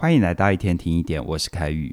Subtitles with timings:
[0.00, 1.92] 欢迎来到一天听一点，我是凯宇。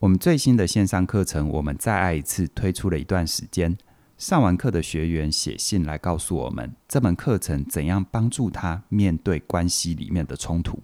[0.00, 3.78] 我们最新的线上课程《我们再爱一次》推出了一段时间，
[4.18, 10.82] 上完课的学员写信来告诉我们，这门课程怎样帮助他面对关系里面的冲突。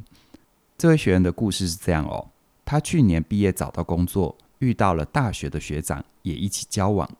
[0.79, 2.31] 这位学员的故事是这样哦，
[2.65, 7.11] 他去年毕业找到工作，遇到了大学的学长，也一起交往。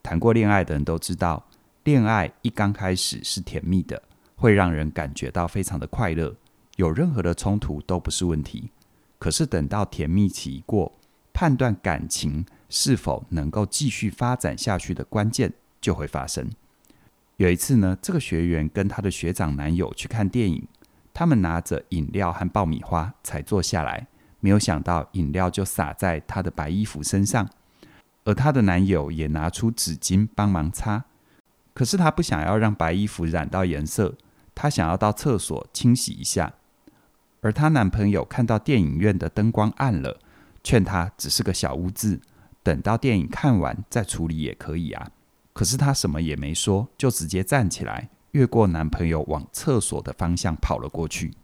[0.00, 1.44] 谈过恋爱的人都知道，
[1.82, 4.00] 恋爱一刚开始是甜蜜的，
[4.36, 6.36] 会让人感觉到非常的快乐，
[6.76, 8.70] 有任何的冲突都不是问题。
[9.18, 10.92] 可是等到甜蜜期一过，
[11.32, 16.50] 判断感情是否能够继续发展下去的关键就会发生。
[17.36, 20.66] 有一次呢，这个学员跟她的学长男友去看电影，
[21.12, 24.06] 他们拿着饮料和爆米花才坐下来，
[24.40, 27.48] 没有想到饮料就洒在她的白衣服身上，
[28.24, 31.04] 而她的男友也拿出纸巾帮忙擦。
[31.74, 34.14] 可是他不想要让白衣服染到颜色，
[34.54, 36.54] 他想要到厕所清洗一下。
[37.46, 40.18] 而她男朋友看到电影院的灯光暗了，
[40.64, 42.20] 劝她只是个小污渍，
[42.64, 45.08] 等到电影看完再处理也可以啊。
[45.52, 51.34] 可是她什么也没说，就直接站起来，越过男朋友往厕所的方向跑了过去。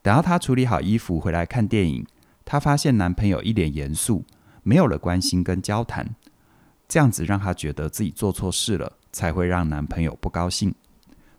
[0.00, 2.06] 等到她处理好衣服回来看电影，
[2.44, 4.24] 她发现男朋友一脸严肃，
[4.62, 6.14] 没有了关心跟交谈，
[6.86, 10.72] 这样子让她觉得自己做错事了，才会让男朋友不高兴。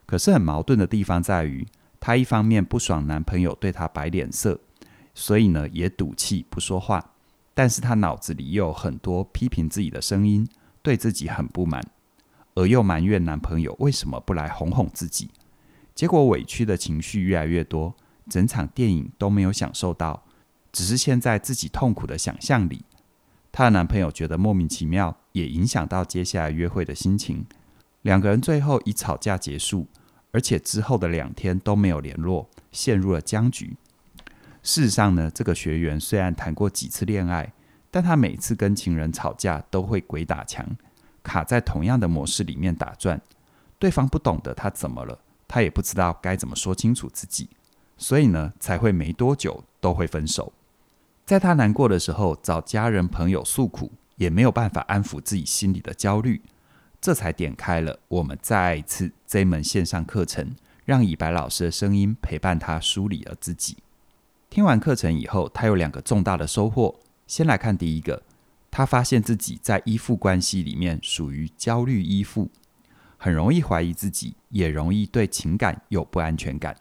[0.05, 1.65] 可是很矛盾的地方在于。
[2.05, 4.59] 她一方面不爽男朋友对她摆脸色，
[5.13, 7.11] 所以呢也赌气不说话。
[7.53, 10.45] 但是她脑子里又有很多批评自己的声音，
[10.81, 11.81] 对自己很不满，
[12.55, 15.29] 而又埋怨男朋友为什么不来哄哄自己。
[15.95, 17.95] 结果委屈的情绪越来越多，
[18.29, 20.25] 整场电影都没有享受到，
[20.73, 22.83] 只是陷在自己痛苦的想象里。
[23.53, 27.45] 她的男朋友觉得莫名其妙，也影响到接下来约会的心情。
[28.01, 29.87] 两个人最后以吵架结束。
[30.33, 33.77] 而且之后的两天都没有联络，陷入了僵局。
[34.63, 37.53] 事实上呢，这个学员虽然谈过几次恋爱，
[37.91, 40.65] 但他每次跟情人吵架都会鬼打墙，
[41.21, 43.21] 卡在同样的模式里面打转。
[43.77, 47.49] 对方不懂得他怎么了，他也不知道该怎么说清楚自己，
[47.97, 50.51] 所以呢，才会没多久都会分手。
[51.25, 56.41] 在他难过的时候，找家人朋友诉苦，也没有办法安抚自己心里的焦虑。
[57.03, 60.55] 这才点开了我们再一次这门线上课程，
[60.85, 63.75] 让以白老师的声音陪伴他梳理了自己。
[64.49, 66.97] 听完课程以后，他有两个重大的收获。
[67.27, 68.23] 先来看第一个，
[68.71, 72.49] 他发现自己在依附关系里面属于焦虑依附，
[73.17, 76.73] 很容易怀疑自己，也容易对情感有不安全感。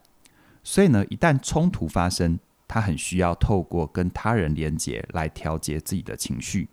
[0.63, 6.69] 所以呢，一旦冲突发生，他很需要透过跟他人连接来调节自己的情绪。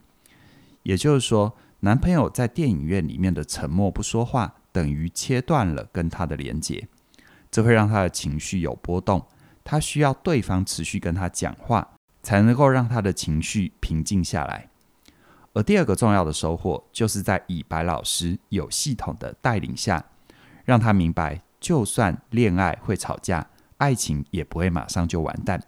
[0.83, 6.89] 也就是说，男朋友在电影院里面的沉默不说话，等于切断了跟他的连接，
[7.49, 9.25] 这会让他的情绪有波动。
[9.63, 11.91] 他需要对方持续跟他讲话，
[12.21, 14.67] 才能够让他的情绪平静下来。
[15.53, 20.03] 而第二个重要的收获，就是在以白老师有系统的带领下，
[20.65, 23.47] 让他明白，就算恋爱会吵架，
[23.77, 25.63] 爱情也不会马上就完蛋。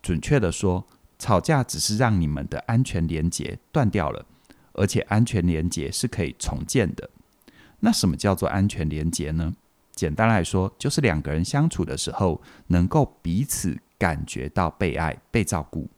[0.00, 0.86] 准确的说，
[1.18, 4.24] 吵架只是让你们的安全连接断掉了。
[4.76, 7.10] 而且安全连结是可以重建的。
[7.80, 9.52] 那什么叫做安全连结呢？
[9.94, 15.88] 简单来说，就是两个人相处的时候，能够彼此感觉到被爱、被照顾，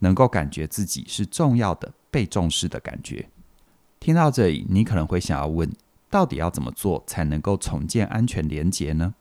[0.00, 3.28] 能够感觉自己是重要的、被重视的感觉。
[3.98, 5.70] 听到这里，你可能会想要问：
[6.10, 9.14] 到底要怎么做才能够重建安全连结呢？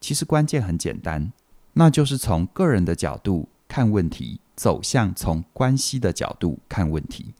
[0.00, 1.32] 其实关键很简单，
[1.74, 7.34] 那就是从个人的角度看问题，走向从关系的角度看问题。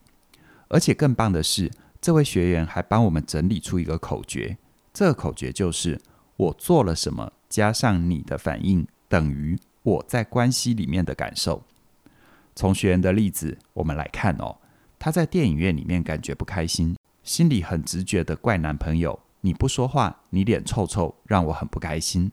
[0.70, 1.70] 而且更棒的是，
[2.00, 4.56] 这位学员还帮我们整理出一个口诀。
[4.94, 6.00] 这个口诀就是：
[6.36, 11.64] 我做了什么，加上你的反应，等于我在关系里面的感受。
[12.54, 14.58] 从学员的例子，我们来看哦，
[14.98, 22.30] 他在电影院里面感觉不开心，心里很直觉的怪男朋友：你不说话，你脸臭臭，让我很不开心。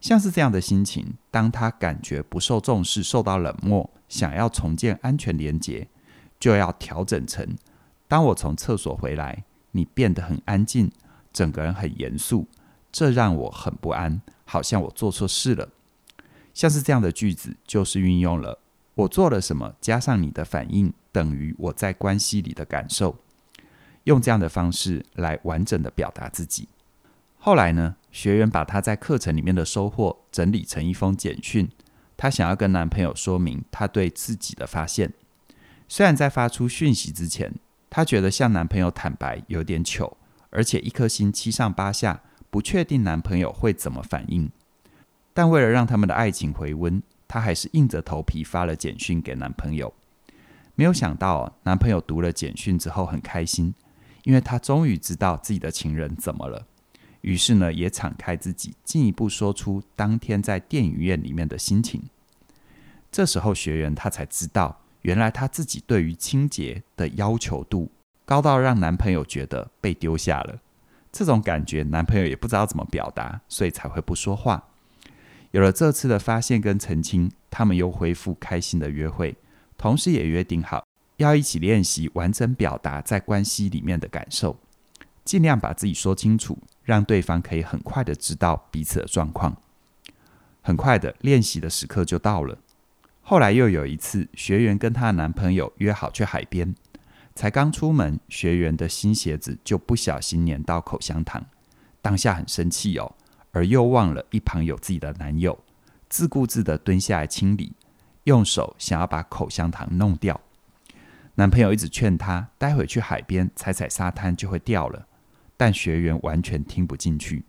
[0.00, 5.88] 像是这样的心情，当他感觉不受重视、受到冷漠，想要重建安全连结。
[6.38, 7.56] 就要调整成，
[8.08, 10.90] 当我从厕所回来，你变得很安静，
[11.32, 12.46] 整个人很严肃，
[12.92, 15.68] 这让我很不安，好像我做错事了。
[16.54, 18.58] 像是这样的句子，就是运用了
[18.94, 23.16] 我做了什么，加上你的反应，等于我在关系里的感受，
[24.04, 26.68] 用这样的方式来完整的表达自己。
[27.38, 31.68] 后来呢，学员把她在课程里面的收获整理成一封简讯，
[32.16, 35.12] 她想要跟男朋友说明她对自己的发现。
[35.88, 37.54] 虽然在发出讯息之前，
[37.88, 40.16] 她觉得向男朋友坦白有点糗，
[40.50, 44.50] 而且一颗心七上八下，不确定男朋友会怎么反应。
[45.32, 49.92] 但为了让他们的爱情回温，她还是硬着头皮发了简讯给男朋友。
[50.74, 53.74] 没有想到，男朋友读了简讯之后很开心，
[54.24, 56.66] 因为他终于知道自己的情人怎么了。
[57.22, 62.02] 于是呢，也敞开自己，进一步说出当天在电影院里面的心情。
[63.10, 67.92] 这时候，学员她才知道，原来她自己对于清洁的要求度
[68.24, 70.58] 高到让男朋友觉得被丢下了。
[71.12, 74.64] 这种感觉，男朋友也不知道怎么表达，所以才会不说话。
[75.52, 79.36] 有了这次的发现跟澄清，他们又恢复开心的约会，
[79.78, 80.84] 同时也约定好
[81.18, 84.58] 要一起练习完整表达在关系里面的感受，
[85.24, 86.58] 尽量把自己说清楚。
[86.82, 89.56] 让对方可以很快的知道彼此的状况。
[90.62, 92.58] 很快的练习的时刻就到了。
[93.28, 96.72] 后来又有一次，学员跟她的男朋友约好去海边，
[97.34, 101.44] 才刚出门，学员的新鞋子就不小心粘到口香糖，
[102.00, 103.16] 当下很生气哦，
[103.50, 105.58] 而又忘了一旁有自己的男友，
[106.08, 107.72] 自顾自的蹲下来清理，
[108.22, 110.40] 用手想要把口香糖弄掉。
[111.34, 115.04] 男朋友一直劝她，待会去海边踩踩沙滩就会掉了。
[115.56, 117.44] 但学员完全听不进去，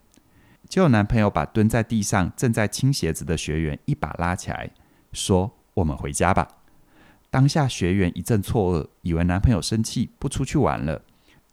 [0.68, 4.72] 结果男朋友把蹲在地上正在清鞋子的学员一把拉起来，
[5.14, 6.48] 说：“我们回家吧。”
[7.30, 11.04] 当下学员一阵错愕，以为男朋友生气不出去玩了，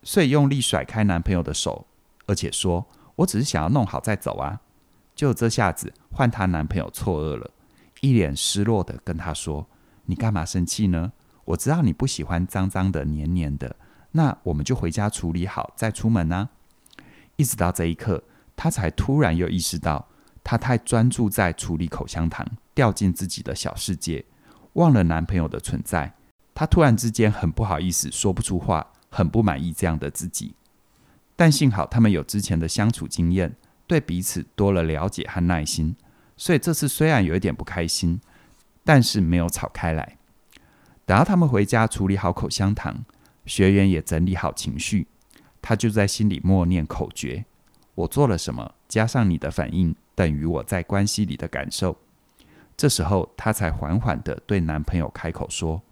[0.02, 1.86] 所以用力甩开男朋友的手，
[2.26, 2.86] 而且说
[3.16, 4.60] ：“我只是想要弄好再走啊。”
[5.14, 7.50] 就这下子换她男朋友错愕了，
[8.00, 9.66] 一脸失落的跟她说
[10.06, 11.12] ：“你干嘛生气呢？
[11.44, 13.76] 我知道你不喜欢脏脏的、黏黏的。”
[14.16, 16.48] 那我们就回家处理好再出门呢。
[17.36, 18.22] 一直到这一刻，
[18.54, 20.06] 她才突然又意识到，
[20.44, 24.24] 她太专注在处理口香糖，掉进自己的小世界，
[24.74, 26.14] 忘了男朋友的存在。
[26.54, 30.54] 她突然之间很不好意思，说不出话，很不满意这样的自己。
[31.34, 33.56] 但幸好他们有之前的相处经验，
[33.88, 35.96] 对彼此多了了解和耐心，
[36.36, 38.20] 所以这次虽然有一点不开心，
[38.84, 40.18] 但是没有吵开来。
[41.06, 43.04] 等到他们回家处理好口香糖。
[43.46, 45.06] 学员也整理好情绪，
[45.60, 47.44] 他就在心里默念口诀
[47.94, 51.96] ：“我做了什么，加上你的反应，等于我在关系里的感受。”
[52.78, 55.82] 这时候，她才缓缓地对男朋友开口说：“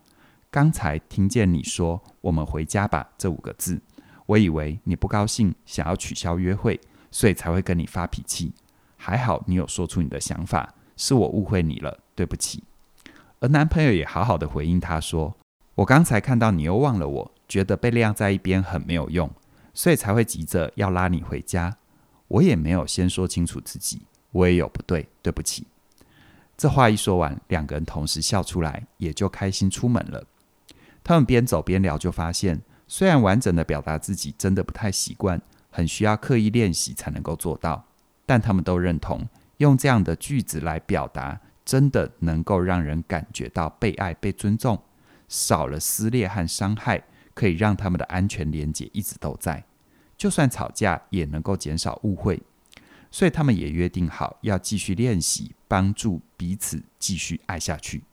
[0.53, 3.81] 刚才听见你说‘我们回家吧’这五个字，
[4.27, 8.53] 我以为你不高兴，想要取消约会，所以才会跟你发脾气。
[8.97, 12.63] 还好你有说出你的想法，是我误会你了，对不起。”
[13.41, 15.37] 而男朋友也好好的回应她说
[15.75, 19.29] ：“我刚才看到你又忘了我。”觉得被晾在一边很没有用，
[19.75, 21.77] 所以才会急着要拉你回家。
[22.33, 24.01] 我也没有先说清楚自己，
[24.31, 25.67] 我也有不对，对不起。
[26.57, 30.25] 这话一说完，两个人同时笑出来，也就开心出门了。
[31.05, 37.85] 他们边走边聊，就发现虽然完整的表达自己真的不太习惯，很需要刻意练习才能够做到，
[38.25, 39.29] 但他们都认同
[39.59, 44.81] 用这样的句子来表达，真的能够让人感觉到被爱、被尊重，
[45.29, 47.05] 少了撕裂和伤害。
[47.35, 49.65] 可以让他们的安全连接一直都在，
[50.23, 52.41] 就算吵架也能够减少误会，
[53.11, 58.05] 所以他们也约定好要继续练习，帮助彼此继续爱下去。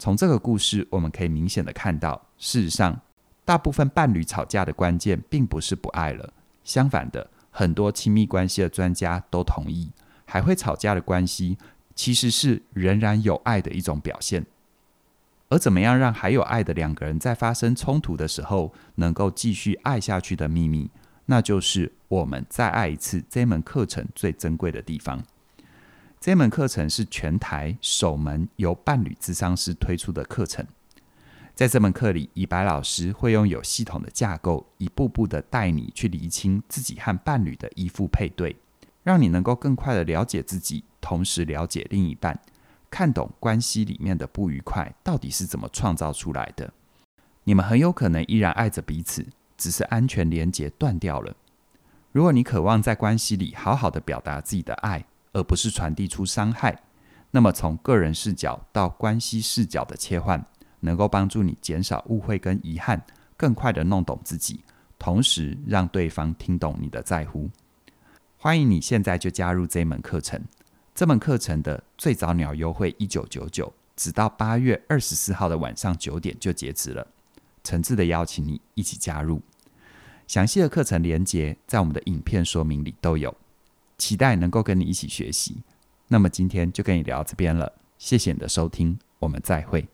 [0.00, 3.00] 从这个故事，我们可以明显的看到，事实上，
[3.44, 6.32] 大部分伴侣吵架的关键并不是不爱了，
[6.64, 9.92] 相反的，很多亲密关系的专家都同意，
[10.24, 11.56] 还会吵架的关系
[11.94, 14.44] 其实是仍然有爱的一种表现。
[15.50, 20.90] 而怎么样让还有爱的两个人在发生冲突的时候能够继续爱下去的秘密，
[21.32, 25.24] 那就是我们再爱一次这门课程最珍贵的地方。
[26.20, 30.66] 这门课程是全台首门由伴侣智商师推出的课程。
[31.54, 38.54] 在这门课里，以白老师会用有系统的架构，一步步的带你去厘清自己和伴侣的依附配对，
[39.02, 42.38] 让你能够更快的了解自己，同时了解另一半。
[42.90, 46.70] 看懂关系里面的不愉快到底是怎么创造出来的，
[47.44, 49.26] 你们很有可能依然爱着彼此，
[49.62, 51.36] 只是安全连结断掉了。
[52.10, 56.82] 如果你渴望在关系里好好的表达自己的爱，而不是传递出伤害，
[57.30, 60.44] 那么从个人视角到关系视角的切换，
[60.80, 63.00] 能够帮助你减少误会跟遗憾，
[63.36, 64.64] 更快的弄懂自己，
[64.98, 67.48] 同时让对方听懂你的在乎。
[68.36, 70.42] 欢迎你现在就加入这门课程。
[70.96, 77.06] 这门课程的最早鸟优惠一九九九，直到八月二十四号的晚上九点就截止了。
[77.64, 79.40] 诚挚的邀请你一起加入。
[80.32, 83.36] 详细的课程连接在我们的影片说明里都有，
[83.98, 85.58] 期待能够跟你一起学习。
[86.08, 89.86] 那么今天就跟你聊到这边了，谢谢你的收听，我们再会。